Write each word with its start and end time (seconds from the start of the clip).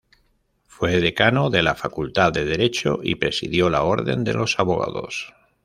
Fue 0.65 0.99
Decano 0.99 1.51
de 1.51 1.61
la 1.61 1.75
Facultad 1.75 2.33
de 2.33 2.43
Derecho 2.43 3.01
y 3.03 3.13
presidió 3.17 3.69
la 3.69 3.83
Orden 3.83 4.23
de 4.23 4.33
los 4.33 4.57
abogados. 4.57 5.31